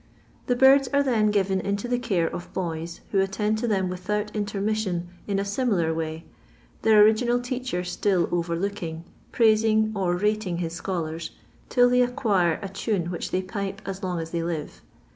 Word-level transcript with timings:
The 0.47 0.55
biids 0.55 0.87
are 0.95 1.03
then 1.03 1.29
given 1.29 1.59
into 1.59 1.87
the 1.87 1.99
care 1.99 2.27
of 2.27 2.51
boys, 2.53 3.01
who 3.11 3.19
attend 3.19 3.59
to 3.59 3.67
them 3.67 3.87
without 3.87 4.35
intermission 4.35 5.07
in 5.27 5.37
a 5.37 5.45
similar 5.45 5.93
way, 5.93 6.25
their 6.81 6.99
original 7.03 7.39
teacher 7.39 7.83
still 7.83 8.27
overlooking, 8.31 9.03
prais 9.31 9.63
ing, 9.63 9.91
or 9.95 10.17
rating 10.17 10.57
his 10.57 10.73
scholars, 10.73 11.29
till 11.69 11.87
they 11.87 12.01
acquire 12.01 12.57
a 12.63 12.69
tane 12.69 13.11
which 13.11 13.29
they 13.29 13.43
pipe 13.43 13.79
as 13.85 14.01
long 14.01 14.19
as 14.19 14.31
they 14.31 14.41
live. 14.41 14.81